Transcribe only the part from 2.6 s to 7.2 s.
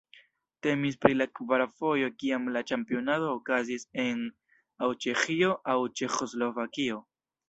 ĉampionado okazis en aŭ Ĉeĥio aŭ Ĉeĥoslovakio.